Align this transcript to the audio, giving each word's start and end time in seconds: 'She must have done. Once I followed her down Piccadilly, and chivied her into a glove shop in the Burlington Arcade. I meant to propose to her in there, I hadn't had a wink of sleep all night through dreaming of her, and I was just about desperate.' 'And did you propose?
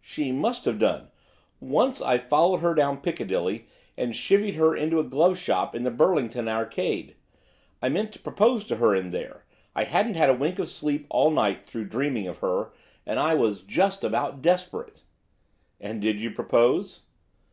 'She 0.00 0.30
must 0.30 0.66
have 0.66 0.78
done. 0.78 1.08
Once 1.58 2.00
I 2.00 2.16
followed 2.16 2.58
her 2.58 2.76
down 2.76 2.98
Piccadilly, 2.98 3.66
and 3.96 4.14
chivied 4.14 4.54
her 4.54 4.76
into 4.76 5.00
a 5.00 5.02
glove 5.02 5.36
shop 5.36 5.74
in 5.74 5.82
the 5.82 5.90
Burlington 5.90 6.46
Arcade. 6.48 7.16
I 7.82 7.88
meant 7.88 8.12
to 8.12 8.20
propose 8.20 8.64
to 8.66 8.76
her 8.76 8.94
in 8.94 9.10
there, 9.10 9.44
I 9.74 9.82
hadn't 9.82 10.14
had 10.14 10.30
a 10.30 10.34
wink 10.34 10.60
of 10.60 10.68
sleep 10.68 11.08
all 11.10 11.32
night 11.32 11.66
through 11.66 11.86
dreaming 11.86 12.28
of 12.28 12.38
her, 12.38 12.70
and 13.04 13.18
I 13.18 13.34
was 13.34 13.62
just 13.62 14.04
about 14.04 14.42
desperate.' 14.42 15.02
'And 15.80 16.00
did 16.00 16.20
you 16.20 16.30
propose? 16.30 17.00